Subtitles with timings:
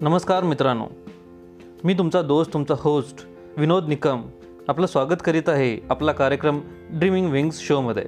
[0.00, 0.86] नमस्कार मित्रांनो.
[1.84, 3.24] मी तुमचा दोस्त तुमचा होस्ट
[3.56, 4.22] विनोद निकम
[4.68, 6.60] आपलं स्वागत करीत आहे आपला कार्यक्रम
[6.90, 8.04] ड्रीमिंग विंग्स शोमध्ये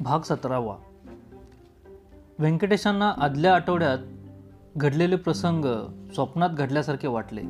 [0.00, 0.76] भाग सतरावा.
[2.38, 3.98] व्यंकटेशांना आदल्या आठवड्यात
[4.76, 5.64] घडलेले प्रसंग
[6.14, 7.40] स्वप्नात घडल्यासारखे वाटले.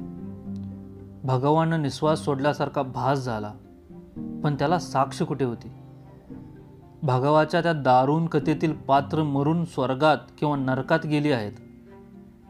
[1.24, 3.52] भगवानं निश्वास सोडल्यासारखा भास झाला
[4.44, 5.68] पण त्याला साक्ष कुठे होती?
[7.02, 11.52] भगवाच्या त्या दारुण कथेतील पात्र मरून स्वर्गात किंवा नरकात गेली आहेत.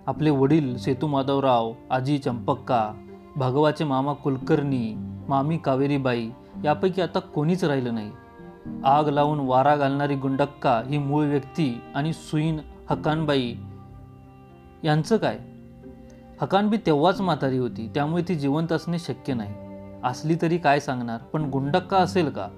[0.06, 2.92] आपले वडील सेतू माधवराव आजी चंपक्का
[3.36, 4.94] भगवाचे मामा कुलकर्णी
[5.28, 6.30] मामी कावेरीबाई
[6.64, 8.10] यापैकी आता कोणीच राहिलं नाही.
[8.84, 12.58] आग लावून वारा घालणारी गुंडक्का ही मूळ व्यक्ती आणि सुईन
[12.90, 13.54] हकानबाई
[14.84, 15.38] यांचं काय?
[16.40, 19.54] हकानबी तेव्हाच म्हातारी होती त्यामुळे ती जिवंत असणे शक्य नाही.
[20.04, 21.18] असली तरी काय सांगणार?
[21.18, 22.48] पण गुंडक्का असेल का?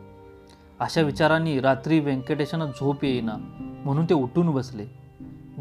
[0.81, 3.36] अशा विचारांनी रात्री व्यंकटेशांना झोप येईना
[3.84, 4.84] म्हणून ते उठून बसले.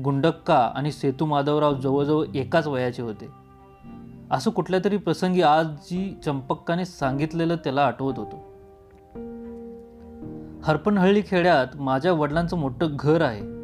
[0.03, 3.27] गुंडक्का आणि सेतू माधवराव जवळजवळ एकाच वयाचे होते.
[4.31, 8.37] असं कुठल्या तरी प्रसंगी आज जी चंपक्काने सांगितलेलं त्याला आठवत होतं.
[10.63, 13.54] हरपणहळ्ळी खेड्यात माझ्या वडिलांचं मोठं घर आहे.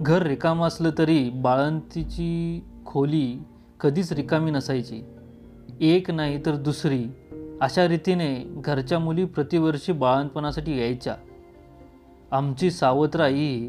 [0.00, 3.38] घर रिकामं असलं तरी बाळंतीची खोली
[3.80, 5.02] कधीच रिकामी नसायची.
[5.80, 7.04] एक नाही तर दुसरी.
[7.60, 11.16] अशा रीतीने घरच्या मुली प्रतिवर्षी बाळंतपणासाठी यायच्या.
[12.30, 13.68] आमची सावत्र आई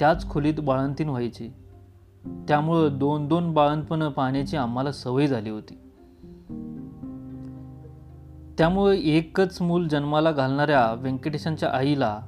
[0.00, 1.48] त्याच खोलीत बाळंतीन व्हायची.
[2.48, 5.74] त्यामुळं दोन दोन बाळंतपणं पाहण्याची आम्हाला सवय झाली होती.
[8.58, 12.20] त्यामुळे एकच मूल जन्माला घालणाऱ्या व्यंकटेशांच्या आईला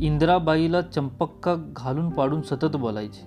[0.00, 3.20] इंदिराबाईला चंपक्का घालून पाडून सतत बोलायची.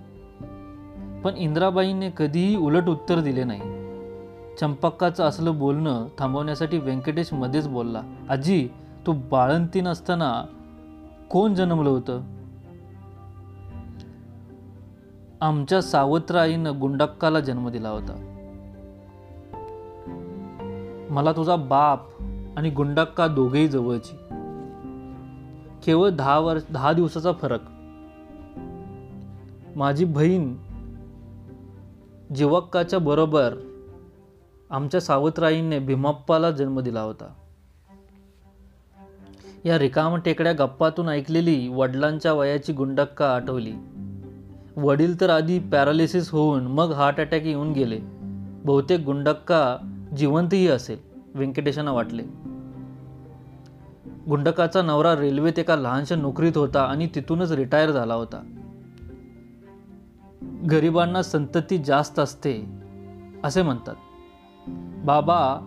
[1.24, 3.62] पण इंदिराबाईने कधीही उलट उत्तर दिले नाही.
[4.60, 8.70] चंपक्काचं असलं बोलणं थांबवण्यासाठी व्यंकटेश मध्येच बोलला आजी
[9.08, 10.44] तू बाळंतीन असताना
[11.30, 12.22] कोण जन्मलं होतं?
[15.42, 18.26] आमच्या सावत्र आईनं गुंडक्काला जन्म दिला होता.
[21.10, 22.00] मला तुझा बाप
[22.58, 24.19] आणि गुंडक्का दोघेही जवळची.
[25.84, 27.60] केवळ दहा वर्ष दहा दिवसाचा फरक.
[29.76, 30.56] माझी बहीण
[32.36, 33.54] जिवक्काच्या बरोबर
[34.70, 37.34] आमच्या सावत्राईने भीमाप्पाला जन्म दिला होता.
[39.66, 43.74] या रिकाम टेकड्या गप्पातून ऐकलेली वडिलांच्या वयाची गुंडक्का आठवली.
[44.78, 48.00] वडील तर आधी पॅरालिसिस होऊन मग हार्ट अटॅक येऊन गेले.
[48.66, 49.78] बहुतेक गुंडक्का
[50.18, 50.98] जिवंतही असेल
[51.36, 52.24] व्यंकटेशांना वाटले.
[54.30, 58.44] गुंडकाचा नवरा रेल्वेत एका लहानशा नोकरीत होता आणि तिथूनच रिटायर झाला होता.
[60.72, 62.66] गरिबांना संतती जास्त असते
[63.44, 63.96] असे म्हणतात.
[65.06, 65.58] बाबा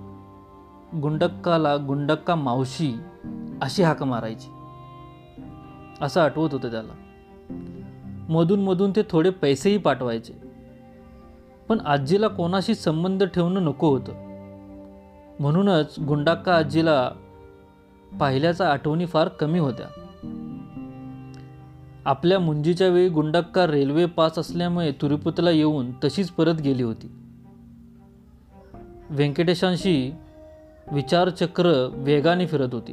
[1.03, 2.95] गुंडक्काला गुंडक्का मावशी
[3.62, 4.49] अशी हाक मारायची.
[6.01, 6.93] असं आठवत होतं त्याला.
[8.28, 10.34] मधून मधून ते थोडे पैसेही पाठवायचे.
[11.69, 14.12] पण आजीला कोणाशी संबंध ठेवणं नको होतं.
[15.41, 17.11] म्हणूनच गुंडाक्का आजीला
[18.21, 19.87] पाहिल्याच्या आठवणी फार कमी होत्या.
[22.05, 27.12] आपल्या मुंजीच्या वेळी गुंडक्का रेल्वे पास असल्यामुळे तुरुपुतला येऊन तशीच परत गेली होती.
[29.11, 30.12] व्यंकटेशांशी
[30.93, 32.93] विचारचक्र वेगाने फिरत होती.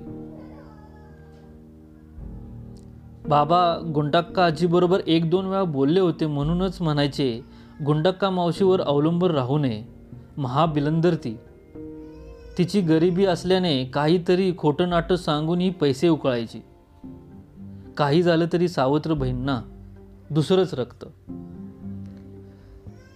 [3.28, 7.41] बाबा गुंडक्का आजीबरोबर एक दोन वेळा बोलले होते म्हणूनच म्हणायचे
[7.85, 9.84] गुंडक्का मावशीवर अवलंबून राहू नये
[10.38, 11.38] महाबिलंदर ती.
[12.59, 16.62] तिची गरिबी असल्याने काहीतरी खोटं नाटं सांगून ही पैसे उकळायची.
[17.97, 19.62] काही झालं तरी सावत्र बहीणना
[20.30, 21.06] दुसरंच रक्त.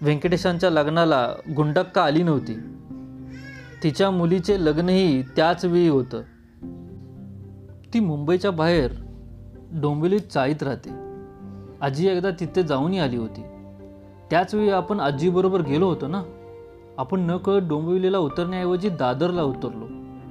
[0.01, 2.55] व्यंकटेशांच्या लग्नाला गुंडक्का आली नव्हती.
[3.83, 6.21] तिच्या मुलीचे लग्नही त्याच वेळी होतं.
[7.93, 8.91] ती मुंबईच्या बाहेर
[9.73, 10.89] डोंबिवलीत चाळीत राहते.
[11.81, 13.41] आजी एकदा तिथे जाऊनही आली होती.
[14.29, 16.23] त्याच वेळी आपण आजीबरोबर गेलो होतो ना?
[16.97, 19.85] आपण न कळत डोंबिवलीला उतरण्याऐवजी दादरला उतरलो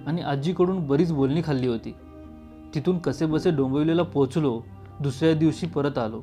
[0.06, 1.94] आणि आजीकडून बरीच बोलणी खाल्ली होती.
[2.74, 4.60] तिथून कसेबसे डोंबिवलीला पोचलो
[5.00, 6.22] दुसऱ्या दिवशी परत आलो.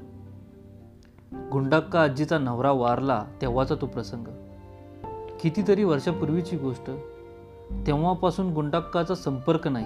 [1.51, 4.23] गुंडाक्का आजीचा नवरा वारला तेव्हाचा तो प्रसंग.
[5.41, 6.91] कितीतरी वर्षापूर्वीची गोष्ट.
[7.87, 9.85] तेव्हापासून गुंडाक्काचा संपर्क नाही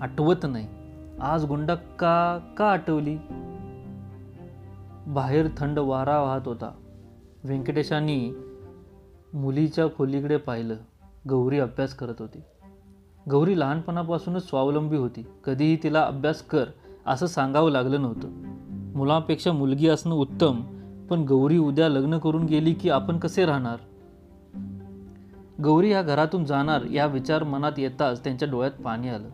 [0.00, 0.68] आठवत नाही.
[1.20, 3.16] आज गुंडाक्का का आठवली?
[5.06, 6.70] बाहेर थंड वारा वाहत होता.
[7.44, 8.32] व्यंकटेशांनी
[9.34, 10.76] मुलीच्या खोलीकडे पाहिलं
[11.28, 12.40] गौरी अभ्यास करत होती.
[13.30, 15.26] गौरी लहानपणापासूनच स्वावलंबी होती.
[15.44, 16.64] कधीही तिला अभ्यास कर
[17.06, 18.28] असं सांगावं लागलं नव्हतं.
[18.98, 20.60] मुलापेक्षा मुलगी असणं उत्तम
[21.10, 23.76] पण गौरी उद्या लग्न करून गेली की आपण कसे राहणार?
[25.62, 29.28] गौरी ह्या घरातून जाणार या विचार मनात येताच त्यांच्या डोळ्यात पाणी आलं.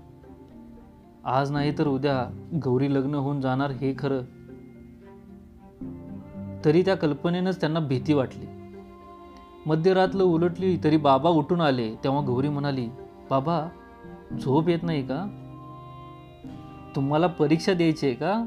[1.25, 4.21] आज नाही तर उद्या गौरी लग्न होऊन जाणार हे खरं.
[6.65, 8.48] तरी त्या कल्पनेनंच त्यांना भीती वाटली.
[9.69, 12.89] मध्यरात्र उलटली तरी बाबा उठून आले तेव्हा गौरी म्हणाली
[13.31, 13.69] बाबा
[14.43, 15.25] झोप येत नाही का?
[16.97, 18.47] तुम्हाला परीक्षा द्यायची आहे का?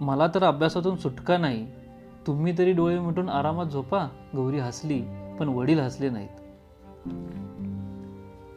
[0.00, 1.66] मला तर अभ्यासातून सुटका नाही.
[2.26, 4.08] तुम्ही तरी डोळे मिटून आरामात झोपा.
[4.36, 5.02] गौरी हसली
[5.40, 6.28] पण वडील हसले नाहीत.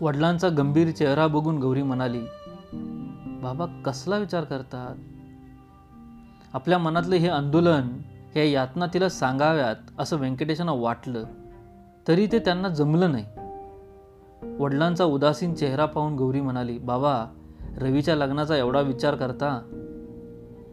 [0.03, 2.21] वडिलांचा गंभीर चेहरा बघून गौरी म्हणाली
[3.43, 4.95] बाबा कसला विचार करतात?
[6.53, 7.87] आपल्या मनातलं हे आंदोलन
[8.35, 11.23] या यातना तिला सांगाव्यात असं व्यंकटेशांना वाटलं
[12.07, 13.25] तरी ते त्यांना जमलं नाही.
[14.59, 17.25] वडिलांचा उदासीन चेहरा पाहून गौरी म्हणाली बाबा
[17.77, 19.61] रवीच्या लग्नाचा एवढा विचार करता?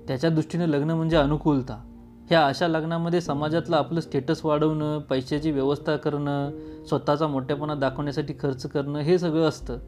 [0.09, 1.85] त्याच्या दृष्टीने लग्न म्हणजे अनुकूलता.
[2.31, 6.51] ह्या अशा लग्नामध्ये समाजातलं आपलं स्टेटस वाढवणं पैशाची व्यवस्था करणं
[6.89, 9.79] स्वतःचा मोठेपणा दाखवण्यासाठी खर्च करणं हे सगळं असतं.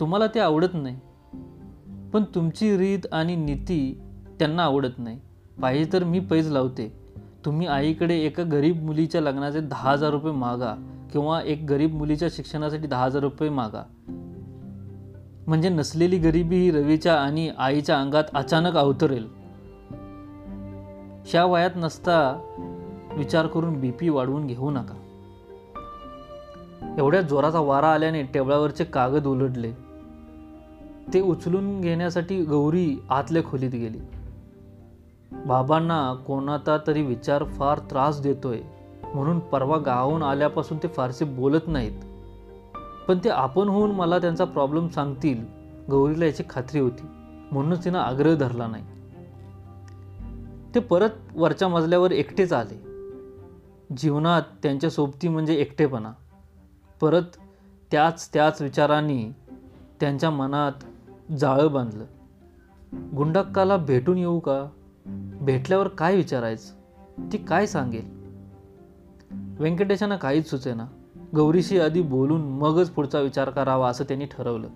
[0.00, 0.96] तुम्हाला ते आवडत नाही.
[2.12, 4.00] पण तुमची रीत आणि नीती
[4.38, 5.20] त्यांना आवडत नाही.
[5.62, 7.07] पाहिजे तर मी पैज लावते.
[7.44, 10.74] तुम्ही आईकडे एका गरीब मुलीच्या लग्नाचे दहा हजार रुपये मागा
[11.12, 13.82] किंवा एक गरीब मुलीच्या शिक्षणासाठी दहा हजार रुपये मागा.
[15.46, 19.28] म्हणजे नसलेली गरिबी ही रवीच्या आणि आईच्या अंगात अचानक अवतरेल.
[21.26, 22.18] ह्या वयात नसता
[23.16, 24.94] विचार करून बीपी वाढवून घेऊ नका.
[26.98, 29.72] एवढ्या जोराचा वारा आल्याने टेबलावरचे कागद उलटले
[31.14, 33.98] ते उचलून घेण्यासाठी गौरी आतल्या खोलीत गेली.
[35.32, 38.60] बाबांना कोणाचा तरी विचार फार त्रास देतोय.
[39.14, 42.00] म्हणून परवा गावाहून आल्यापासून ते फारसे बोलत नाहीत.
[43.08, 45.44] पण ते आपण होऊन मला त्यांचा प्रॉब्लेम सांगतील
[45.90, 47.02] गौरीला याची खात्री होती.
[47.52, 48.84] म्हणूनच तिनं आग्रह धरला नाही.
[50.74, 52.88] ते परत वरच्या मजल्यावर एकटेच आले.
[53.96, 56.12] जीवनात त्यांच्या सोबती म्हणजे एकटेपणा.
[57.00, 57.22] परत
[57.90, 59.30] त्याच त्याच विचारांनी
[60.00, 60.72] त्यांच्या मनात
[61.32, 62.04] जाळं बांधलं.
[63.16, 64.68] गुंडक्काला भेटून येऊ का?
[65.40, 66.74] भेटल्यावर काय विचारायचं?
[67.32, 68.18] ती काय सांगेल?
[69.60, 70.86] व्यंकटेशांना काहीच सुचेना.
[71.36, 74.68] गौरीशी आधी बोलून मगच पुढचा विचार करावा असं त्यांनी ठरवलं.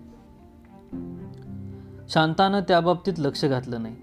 [2.09, 3.95] शांतानं त्याबाबतीत लक्ष घातलं नाही.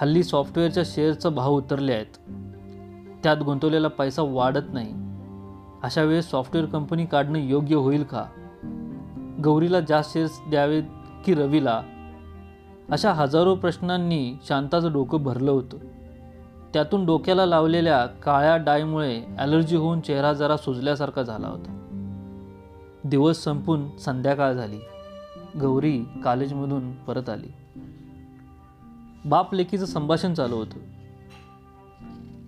[0.00, 2.30] हल्ली सॉफ्टवेअरच्या शेअरचा भाव उतरले आहेत.
[3.22, 4.92] त्यात गुंतवलेला पैसा वाढत नाही.
[5.82, 8.24] अशा वेळेस सॉफ्टवेअर कंपनी काढणं योग्य होईल का?
[9.44, 10.82] गौरीला जास्त शेअर्स द्यावेत
[11.24, 11.82] की रवीला
[12.92, 15.78] अशा हजारो प्रश्नांनी शांताचं डोकं भरलं होतं.
[16.72, 21.76] त्यातून डोक्याला लावलेल्या काळ्या डायमुळे ॲलर्जी होऊन चेहरा जरा सुजल्यासारखा झाला होता.
[23.04, 24.78] दिवस संपून संध्याकाळ झाली.
[25.60, 27.52] गौरी कॉलेजमधून परत आली.
[29.24, 30.78] बाप लेकीचं संभाषण चालू होतं.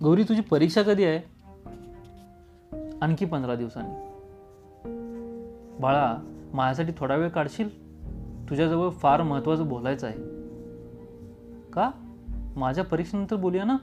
[0.03, 1.17] गौरी तुझी परीक्षा कधी आहे?
[3.01, 3.93] आणखी पंधरा दिवसांनी.
[5.79, 6.15] बाळा
[6.53, 7.82] माझ्यासाठी थोडा वेळ काढशील?
[8.53, 10.17] तुझ्याजवळ फार महत्त्वाचं बोलायचं आहे.
[11.69, 11.91] का?
[12.55, 13.77] माझ्या परीक्षेनंतर बोलूया ना?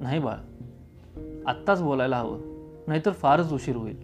[0.00, 0.34] नाही बाळ.
[1.46, 2.38] आत्ताच बोलायला हवं.
[2.86, 3.96] नाहीतर फारच उशीर होईल.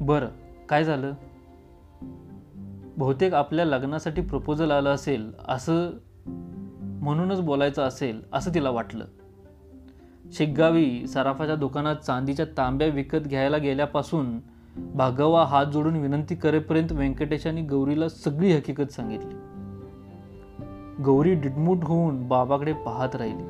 [0.00, 0.28] बरं
[0.68, 1.12] काय झालं?
[2.96, 5.90] बहुतेक आपल्या लग्नासाठी प्रपोजल आलं असेल असं
[6.82, 9.04] म्हणूनच बोलायचं असेल असं तिला वाटलं.
[10.32, 18.08] शिग्गावी सराफाच्या दुकानात चांदीच्या तांब्या विकत घ्यायला गेल्यापासून भागवा हात जोडून विनंती करेपर्यंत व्यंकटेशांनी गौरीला
[18.08, 19.34] सगळी हकीकत सांगितली.
[21.02, 23.44] गौरी डिडमूट होऊन बाबाकडे पाहत राहिली.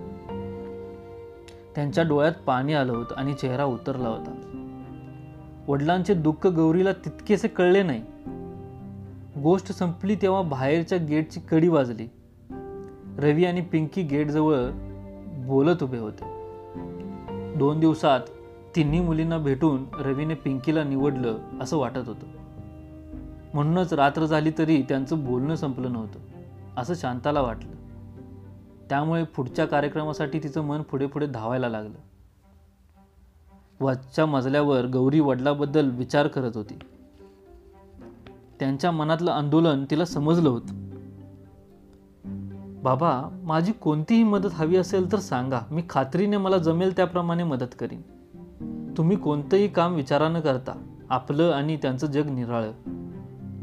[1.75, 4.52] त्यांच्या डोळ्यात पाणी आलं होतं आणि चेहरा उतरला होता.
[5.68, 8.02] वडिलांचे दुःख गौरीला तितकेसे कळले नाही.
[9.42, 12.06] गोष्ट संपली तेव्हा बाहेरच्या गेटची कडी वाजली.
[13.18, 14.59] रवी आणि पिंकी गेटजवळ
[15.47, 16.25] बोलत उभे होते.
[17.56, 18.21] दोन दिवसात
[18.76, 22.26] तिन्ही मुलींना भेटून रवीने पिंकीला निवडलं असं वाटत होतं.
[23.54, 26.18] म्हणूनच रात्र झाली तरी त्यांचं बोलणं संपलं नव्हतं
[26.76, 27.73] असं शांताला वाटलं.
[28.88, 31.95] त्यामुळे पुढच्या कार्यक्रमासाठी तिचं मन पुढे पुढे धावायला लागलं.
[33.80, 36.78] वरच्या मजल्यावर गौरी वडिलाबद्दल विचार करत होती.
[38.61, 40.87] त्यांच्या मनातलं आंदोलन तिला समजलं होतं.
[42.83, 45.61] बाबा माझी कोणतीही मदत हवी असेल तर सांगा.
[45.71, 48.02] मी खात्रीने मला जमेल त्याप्रमाणे मदत करीन.
[48.96, 52.72] तुम्ही कोणतंही काम विचारानं करता आपलं आणि त्यांचं जग निराळं.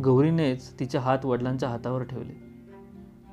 [0.03, 2.43] गौरीनेच तिचे हात वडिलांच्या हातावर ठेवले.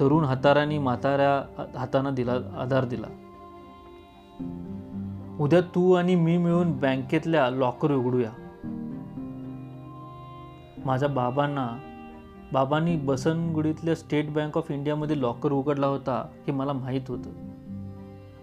[0.01, 3.07] तरुण हातारांनी म्हाताऱ्या हातानं दिला आधार दिला.
[5.41, 8.31] उद्या तू आणि मी मिळून बँकेतल्या लॉकर उघडूया.
[10.85, 11.69] माझ्या बाबांना
[12.53, 17.31] बाबांनी बसनगुडीतल्या स्टेट बँक ऑफ इंडियामध्ये लॉकर उघडला होता हे मला माहीत होतं.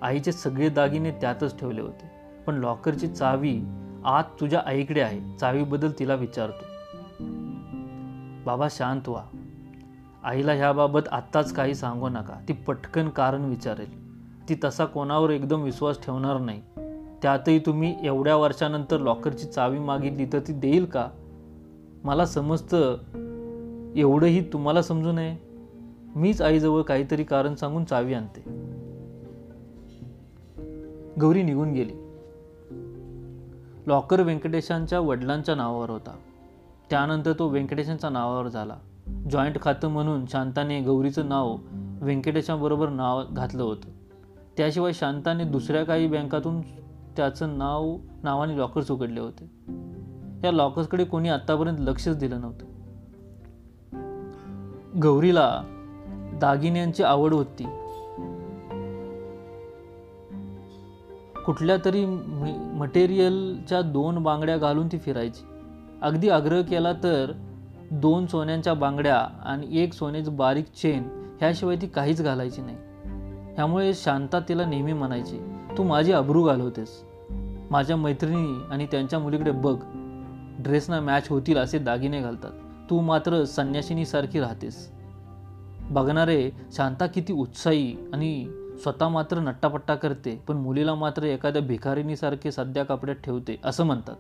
[0.02, 2.17] आईचे सगळे दागिने त्यातच ठेवले होते.
[2.48, 3.62] पण लॉकरची चावी
[4.06, 5.38] आत तुझ्या आईकडे आहे.
[5.38, 6.66] चावीबद्दल तिला विचारतो.
[8.46, 9.24] बाबा शांत व्हा.
[10.24, 12.40] आईला ह्याबाबत आत्ताच काही सांगू नका.
[12.48, 14.20] ती पटकन कारण विचारेल.
[14.50, 16.62] ती तसा कोणावर एकदम विश्वास ठेवणार नाही.
[17.22, 21.08] त्यातही तुम्ही एवढ्या वर्षानंतर लॉकरची चावी मागितली तर ती देईल का?
[22.04, 22.98] मला समजतं.
[23.96, 25.38] एवढंही तुम्हाला समजू नये.
[26.16, 28.44] मीच आईजवळ काहीतरी कारण सांगून चावी आणते.
[31.22, 32.07] गौरी निघून गेली.
[33.88, 36.16] लॉकर व्यंकटेशांच्या वडिलांच्या नावावर होता.
[36.90, 38.76] त्यानंतर तो व्यंकटेशांच्या नावावर झाला.
[39.32, 41.56] जॉईंट खातं म्हणून शांताने गौरीचं नाव
[42.02, 43.90] व्यंकटेशांबरोबर नाव घातलं होतं.
[44.58, 46.62] त्याशिवाय शांताने दुसऱ्या काही बँकातून
[47.18, 49.52] त्याचं नाव नावाने लॉकर्स उघडले होते.
[50.44, 52.66] या लॉकर्सकडे कोणी आत्तापर्यंत लक्षच दिलं नव्हतं.
[55.02, 55.64] गौरीला
[56.42, 57.77] दागिन्यांची आवड होती.
[61.48, 62.06] कुठल्या तरी
[62.76, 65.46] मटेरियलच्या दोन बांगड्या घालून ती फिरायची.
[66.02, 67.32] अगदी आग्रह केला तर
[67.92, 71.04] दोन सोन्यांच्या बांगड्या आणि एक सोन्याची बारीक चेन
[71.40, 72.78] ह्याशिवाय ती काहीच घालायची नाही.
[73.54, 75.38] ह्यामुळे शांता तिला नेहमी म्हणायची
[75.78, 77.04] तू माझी अब्रू घालवतेस.
[77.72, 79.78] माझ्या मैत्रिणी आणि त्यांच्या मुलीकडे बघ.
[80.60, 82.52] ड्रेसना मॅच होतील असे दागिने घालतात.
[82.90, 84.92] तू मात्र संन्यासिनीसारखी राहतेस.
[85.82, 88.48] बघणारे शांता किती उत्साही आणि
[88.84, 94.16] स्वतः मात्र नट्टापट्टा करते पण मुलीला मात्र एखाद्या भिकारिणीसारखे सध्या कपड्यात ठेवते असं म्हणतात.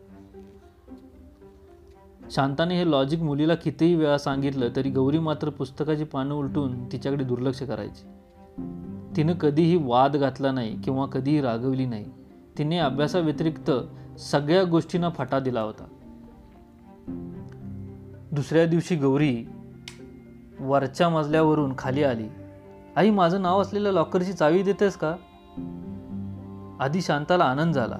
[2.31, 7.63] शांताने हे लॉजिक मुलीला कितीही वेळा सांगितलं तरी गौरी मात्र पुस्तकाची पानं उलटून तिच्याकडे दुर्लक्ष
[7.63, 8.07] करायची.
[9.15, 12.05] तिनं कधीही वाद घातला नाही किंवा कधीही रागवली नाही.
[12.57, 13.71] तिने अभ्यासाव्यतिरिक्त
[14.19, 15.87] सगळ्या गोष्टींना फटा दिला होता.
[18.31, 19.45] दुसऱ्या दिवशी गौरी
[20.59, 22.27] वरच्या मजल्यावरून खाली आली.
[22.97, 25.09] आई माझं नाव असलेल्या लॉकरची चावी देतेस का?
[26.79, 27.95] आधी शांताला आनंद झाला.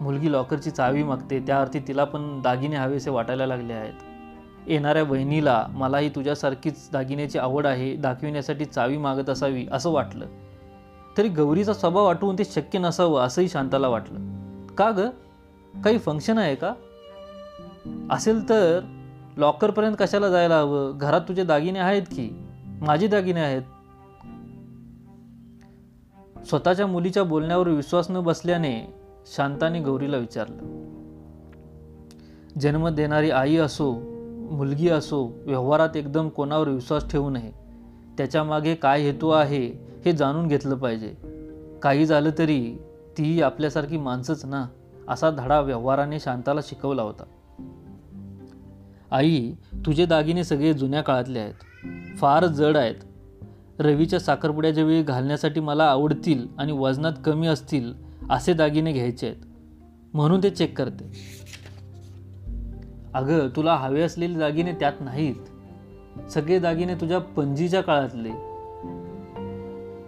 [0.00, 3.92] मुलगी लॉकरची चावी मागते त्या अर्थी तिला पण दागिने हवेसे वाटायला लागले आहेत.
[4.66, 10.26] येणाऱ्या बहिणीला मलाही तुझ्यासारखीच दागिन्याची आवड आहे दाखविण्यासाठी चावी मागत असावी असं वाटलं.
[11.18, 14.18] तरी गौरीचा स्वभाव वाटवून ते शक्य नसावं असंही शांताला वाटलं.
[14.74, 15.00] का ग?
[15.84, 16.74] काही फंक्शन आहे का?
[18.10, 18.80] असेल तर
[19.36, 20.98] लॉकरपर्यंत कशाला जायला हवं?
[20.98, 22.46] घरात तुझे दागिने आहेत की?
[22.66, 23.62] माझे दागिने आहेत?
[26.48, 28.94] स्वतःच्या मुलीच्या बोलण्यावर विश्वास न बसल्याने
[29.26, 30.82] शांताने गौरीला विचारलं.
[32.60, 33.92] जन्म देणारी आई असो
[34.50, 37.52] मुलगी असो व्यवहारात एकदम कोणावर विश्वास ठेवू नये.
[38.18, 39.66] त्याच्यामागे काय हेतू आहे
[40.04, 41.14] हे जाणून घेतलं पाहिजे.
[41.82, 42.74] काही झालं तरी
[43.18, 44.66] ती आपल्यासारखी माणसंच ना
[45.08, 47.22] असा धडा व्यवहाराने शांताला शिकवला होता.
[49.10, 49.52] आई
[49.86, 51.54] तुझे दागिने सगळे जुन्या काळातले आहेत.
[52.16, 52.94] फार जड आहेत.
[53.78, 57.92] रवीच्या साखरपुड्याच्या वेळी घालण्यासाठी मला आवडतील आणि वजनात कमी असतील
[58.30, 59.36] असे दागिने घ्यायचे आहेत.
[60.14, 61.12] म्हणून ते चेक करते.
[63.14, 65.34] अगं तुला हवे असलेले दागिने त्यात नाहीत.
[66.30, 68.30] सगळे दागिने तुझ्या पणजीच्या काळातले.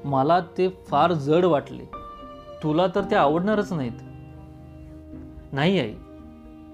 [0.08, 1.84] मला ते फार जड वाटले.
[2.62, 4.00] तुला तर ते आवडणारच नाहीत.
[5.52, 5.94] नाही आई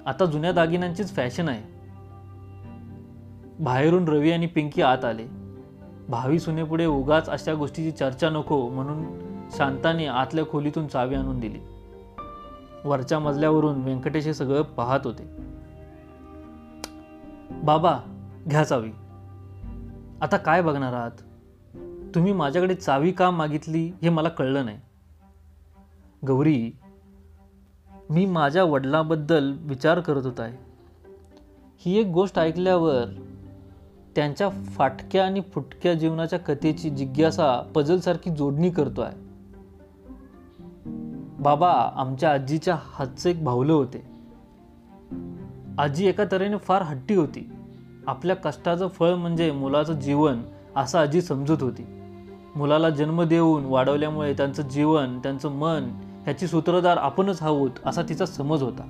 [0.07, 1.63] आता जुन्या दागिन्यांचीच फॅशन आहे.
[3.61, 5.40] बाहेरून रवी आणि पिंकी आत आले.
[6.11, 9.19] भावी सुनेपुढे उगाच अशा गोष्टीची चर्चा नको म्हणून
[9.57, 11.59] शांताने आतल्या खोलीतून चावी आणून दिली.
[12.85, 15.25] वरच्या मजल्यावरून व्यंकटेश हे सगळं पाहत होते.
[17.63, 17.99] बाबा
[18.49, 18.91] घ्या चावी.
[20.23, 21.11] आता काय बघणार आहात?
[22.15, 24.79] तुम्ही माझ्याकडे चावी का मागितली हे मला कळलं नाही.
[26.27, 26.73] गौरी
[28.11, 30.57] मी माझ्या वडिलांबद्दल विचार करत होत आहे
[31.79, 33.05] ही एक गोष्ट ऐकल्यावर
[34.17, 39.31] त्यांच्या फाटक्या आणि फुटक्या जीवनाच्या कथेची जिज्ञासा पजलसारखी जोडणी करतो आहे
[41.41, 44.03] बाबा आमच्या आजीच्या हातचं एक भावलं होते.
[45.79, 47.53] आजी एका तऱ्हेने फार हट्टी होती.
[48.07, 50.43] आपल्या कष्टाचं फळ म्हणजे मुलाचं जीवन
[50.77, 51.85] असं आजी समजत होती.
[52.57, 55.89] मुलाला जन्म देऊन वाढवल्यामुळे त्यांचं जीवन त्यांचं मन
[56.25, 58.89] ह्याची सूत्रधार आपणच आहोत असा तिचा समज होता.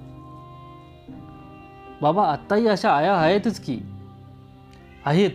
[2.03, 3.81] बाबा आत्ताही अशा आया आहेतच की?
[5.07, 5.31] आहेत.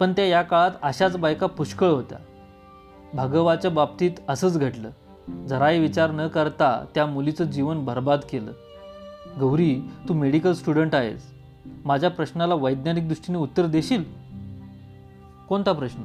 [0.00, 2.18] पण त्या या काळात अशाच बायका पुष्कळ होत्या.
[3.14, 4.90] भागवाच्या बाबतीत असंच घडलं.
[5.46, 8.52] जराही विचार न करता त्या मुलीचं जीवन बर्बाद केलं.
[9.40, 11.32] गौरी तू मेडिकल स्टुडंट आहेस.
[11.84, 14.04] माझ्या प्रश्नाला वैज्ञानिक दृष्टीने उत्तर देशील?
[15.48, 16.02] कोणता प्रश्न?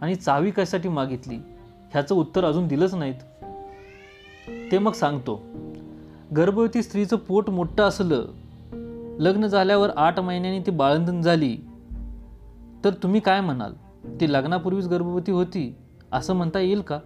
[0.00, 1.36] आणि चावी कशासाठी मागितली?
[1.90, 3.48] ह्याचं उत्तर अजून दिलंच नाहीत.
[4.72, 5.42] ते मग सांगतो.
[6.36, 8.24] गर्भवती स्त्रीचं पोट मोठं असलं
[9.18, 11.56] लग्न झाल्यावर आठ महिन्यांनी ती बाळंतन झाली
[12.84, 13.72] तर तुम्ही काय म्हणाल?
[14.20, 15.76] ती लग्नापूर्वीच गर्भवती होती
[16.12, 16.98] असं म्हणता येईल का?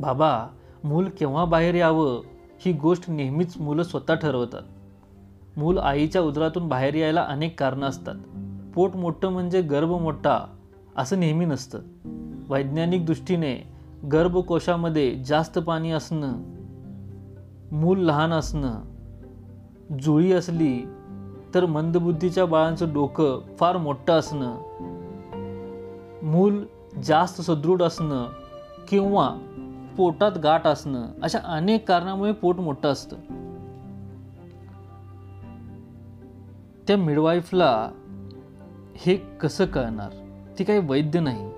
[0.00, 0.46] बाबा
[0.84, 2.22] मूल केव्हा बाहेर यावं?
[2.60, 4.62] ही गोष्ट नेहमीच मुलं स्वतः ठरवतात.
[5.56, 8.14] मूल आईच्या उदरातून बाहेर यायला अनेक कारणं असतात.
[8.74, 10.56] पोट मोठं म्हणजे गर्भ मोठा
[10.96, 11.78] असं नेहमी नसतं.
[12.48, 13.78] वैज्ञानिक दृष्टीने
[14.12, 16.32] गर्भकोशामध्ये जास्त पाणी असणं
[17.76, 18.74] मूल लहान असणं
[20.02, 20.86] जुळी असली
[21.54, 24.56] तर मंदबुद्धीच्या बाळांचं डोकं फार मोठं असणं
[26.22, 26.64] मूल
[27.02, 28.26] जास्त सदृढ असणं
[28.88, 29.38] किंवा
[29.96, 33.16] पोटात गाठ असणं अशा अनेक कारणामुळे पोट मोठं असतं.
[36.88, 37.90] त्या मिडवाईफला
[38.96, 40.10] हे कसं कळणार?
[40.58, 41.50] ती काही वैद्य नाही.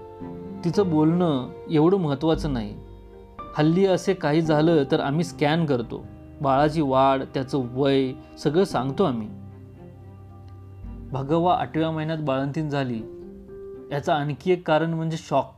[0.65, 2.75] तिचं बोलणं एवढं महत्त्वाचं नाही.
[3.59, 6.05] हल्ली असे काही झालं तर आम्ही स्कॅन करतो.
[6.43, 9.40] बाळाची वाढ त्याचं वय सगळं सांगतो आम्ही.
[11.13, 13.03] भगवा आठव्या महिन्यात बाळंतीण झाली.
[13.93, 15.55] याचं आणखी एक कारण म्हणजे शॉक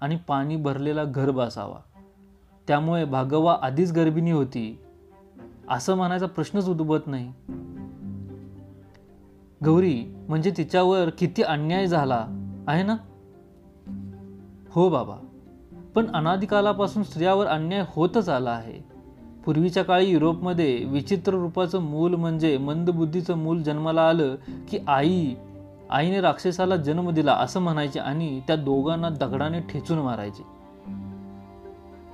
[0.00, 2.00] आणि पाणी भरलेला गर्भ असावा
[2.68, 4.78] त्यामुळे भागवा आधीच गर्भिणी होती.
[5.68, 7.32] असं म्हणायचा प्रश्नच उद्भवत नाही.
[9.64, 12.26] गौरी म्हणजे तिच्यावर किती अन्याय झाला
[12.68, 12.96] आहे ना?
[14.70, 15.16] हो बाबा.
[15.94, 18.91] पण अनादिकालापासून स्त्रियावर अन्याय होतच आला आहे.
[19.44, 24.34] पूर्वीच्या काळी युरोपमध्ये विचित्र रूपाचं मूल म्हणजे मंदबुद्धीचं मूल जन्माला आलं
[24.70, 25.34] की आई
[25.90, 30.42] आईने राक्षसाला जन्म दिला असं म्हणायचे आणि त्या दोघांना दगडाने ठेचून मारायचे.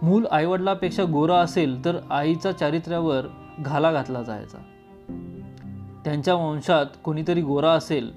[0.03, 3.27] मूल आईवडिलापेक्षा गोरा असेल तर आईचा चारित्र्यावर
[3.59, 4.59] घाला घातला जायचा.
[6.05, 8.11] त्यांच्या वंशात कोणीतरी गोरा असेल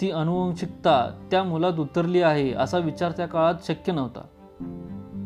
[0.00, 4.20] ती अनुवंशिकता त्या मुलात उतरली आहे असा विचार त्या काळात शक्य नव्हता.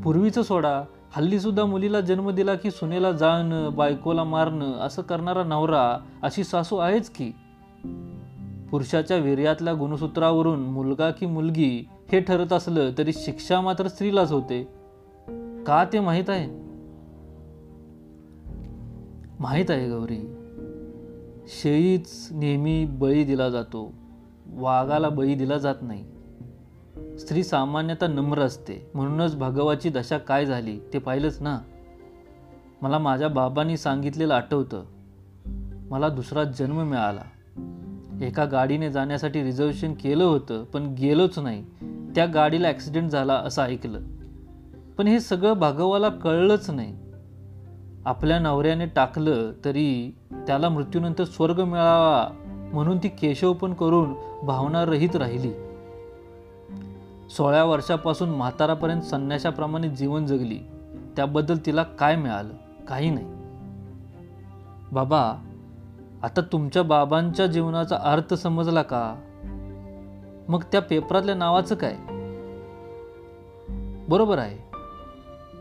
[0.04, 0.82] पूर्वीचं सोडा
[1.16, 7.10] हल्लीसुद्धा मुलीला जन्म दिला की सुनेला जाळणं बायकोला मारणं असं करणारा नवरा अशी सासू आहेच
[7.10, 7.32] की?
[8.70, 14.62] पुरुषाच्या वीर्यातल्या गुणसूत्रावरून मुलगा की मुलगी हे ठरत असलं तरी शिक्षा मात्र स्त्रीलाच होते.
[15.66, 16.46] का ते माहीत आहे?
[19.40, 20.36] माहीत आहे गौरी.
[21.46, 23.92] शेळीच नेहमी बळी दिला जातो.
[24.46, 26.13] वाघाला बळी दिला जात नाही.
[26.96, 28.90] स्त्री सामान्यतः नम्र असते.
[28.94, 31.58] म्हणूनच भगवाची दशा काय झाली ते पाहिलंच ना?
[32.82, 34.84] मला माझ्या बाबांनी सांगितलेलं आठवतं.
[35.90, 37.22] मला दुसरा जन्म मिळाला.
[38.24, 41.64] एका गाडीने जाण्यासाठी रिझर्वेशन केलं होतं पण गेलोच नाही.
[42.14, 44.00] त्या गाडीला ॲक्सिडेंट झाला असं ऐकलं.
[44.98, 46.96] पण हे सगळं भागवाला कळलंच नाही.
[48.04, 52.28] आपल्या नवऱ्याने टाकलं तरी त्याला मृत्यूनंतर स्वर्ग मिळावा
[52.72, 55.52] म्हणून ती केशवपण करून भावनारहित राहिली.
[57.36, 60.58] सोळा वर्षापासून म्हातारापर्यंत संन्याशाप्रमाणे जीवन जगली.
[61.16, 62.84] त्याबद्दल तिला काय मिळालं?
[62.88, 63.26] काही नाही.
[64.92, 65.34] बाबा
[66.22, 69.14] आता तुमच्या बाबांच्या जीवनाचा अर्थ समजला का?
[70.48, 71.96] मग त्या पेपरातल्या नावाचं काय?
[74.08, 74.58] बरोबर आहे.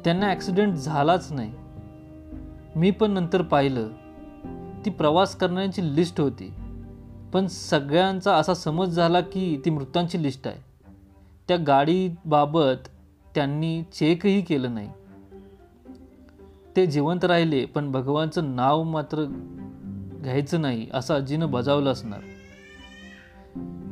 [0.05, 1.53] त्यांना ॲक्सिडेंट झालाच नाही.
[2.75, 3.87] मी पण नंतर पाहिलं.
[4.85, 6.53] ती प्रवास करण्याची लिस्ट होती.
[7.33, 10.72] पण सगळ्यांचा असा समज झाला की ती मृतांची लिस्ट आहे.
[11.47, 12.87] त्या गाडीबाबत
[13.35, 14.89] त्यांनी चेकही केलं नाही.
[16.75, 19.25] ते जिवंत राहिले पण भगवानचं नाव मात्र
[20.23, 22.19] घ्यायचं नाही असं आजीनं बजावलं असणार.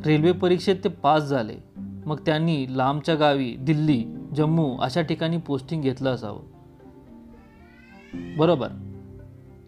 [0.06, 1.56] रेल्वे परीक्षेत ते पास झाले.
[2.06, 6.40] मग त्यांनी लांबच्या गावी दिल्ली जम्मू अशा ठिकाणी पोस्टिंग घेतलं असावं.
[8.38, 8.68] बरोबर.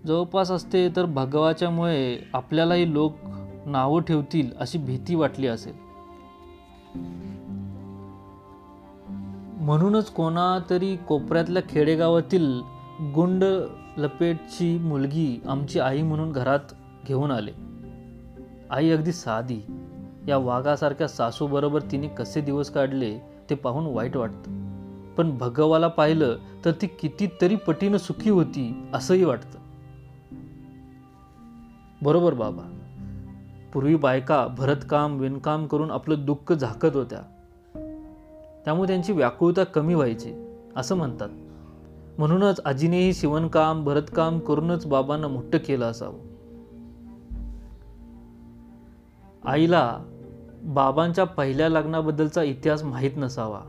[0.07, 3.15] जवळपास असते तर भगवाच्यामुळे आपल्यालाही लोक
[3.65, 5.73] नावं ठेवतील अशी भीती वाटली असेल.
[9.63, 12.61] म्हणूनच कोणातरी कोपऱ्यातल्या खेडेगावातील
[13.15, 13.43] गुंड
[13.97, 16.59] लपेटची मुलगी आमची आई म्हणून घरात
[17.07, 17.51] घेऊन आले.
[18.69, 19.59] आई अगदी साधी.
[20.27, 24.51] या वाघासारख्या सासूबरोबर तिने कसे दिवस काढले ते पाहून वाईट वाटतं.
[25.15, 29.59] पण भगवाला पाहिलं तर ती कितीतरी पटीनं सुखी होती असंही वाटतं.
[32.01, 32.79] बरोबर बाबा.
[33.73, 37.19] पूर्वी बायका भरतकाम विणकाम करून आपलं दुःख झाकत होत्या.
[38.65, 41.29] त्यामुळे त्यांची व्याकुळता कमी व्हायची असं म्हणतात.
[42.17, 46.19] म्हणूनच आजीनेही शिवणकाम भरतकाम करूनच बाबांना मोठं केलं असावं.
[49.45, 49.99] आईला
[50.63, 53.61] बाबांच्या पहिल्या लग्नाबद्दलचा इतिहास माहीत नसावा.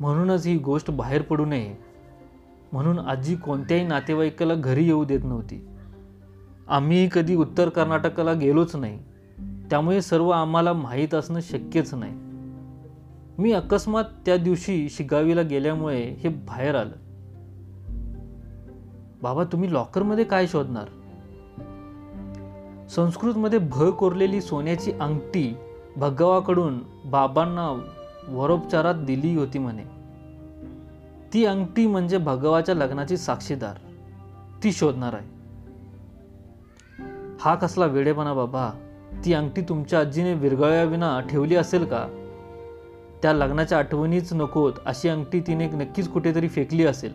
[0.00, 1.74] म्हणूनच ही गोष्ट बाहेर पडू नये.
[2.72, 5.68] म्हणून आजी कोणत्याही नातेवाईकाला घरी येऊ देत नव्हती.
[6.68, 8.98] आम्ही कधी उत्तर कर्नाटकाला गेलोच नाही.
[9.70, 12.31] त्यामुळे सर्व आम्हाला माहीत असणं शक्यच नाही.
[13.38, 16.92] मी अकस्मात त्या दिवशी शिगावीला गेल्यामुळे हे बाहेर आलं.
[19.22, 20.84] बाबा तुम्ही लॉकरमध्ये काय शोधणार?
[22.88, 25.56] संस्कृतमध्ये भ कोरलेली सोन्याची अंगठी
[25.96, 27.88] भगवाकडून बाबांना
[28.28, 29.82] वरोपचारात दिली होती म्हणे.
[31.32, 33.74] ती अंगठी म्हणजे भगवाच्या लग्नाची साक्षीदार.
[34.64, 35.28] ती शोधणार आहे.
[37.40, 38.70] हा कसला वेडेपणा बाबा.
[39.24, 42.21] ती अंगठी तुमच्या आजीने विरगळ्याविना ठेवली असेल का?
[43.22, 47.12] त्या लग्नाच्या आठवणीच नकोत अशी अंगठी तिने नक्कीच कुठेतरी फेकली असेल.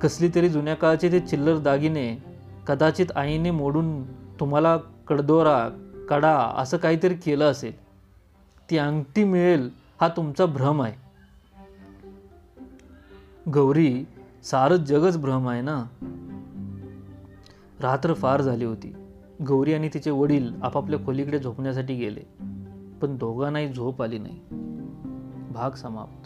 [0.00, 2.22] कसली तरी जुन्या काळाचे ते चिल्लर दागिने
[2.66, 4.76] कदाचित आईने मोडून तुम्हाला
[5.08, 5.68] कडदोरा
[6.08, 7.72] कडा असं काहीतरी केलं असेल.
[8.70, 11.04] ती अंगठी मिळेल हा तुमचा भ्रम आहे.
[13.50, 14.04] गौरी
[14.44, 15.84] सारं जगच भ्रम आहे ना?
[17.80, 18.94] रात्र फार झाली होती.
[19.48, 22.54] गौरी आणि तिचे वडील आपापल्या खोलीकडे झोपण्यासाठी गेले.
[23.04, 24.40] पण दोघांनाही झोप आली नाही.
[25.52, 26.23] भाग समाप्त.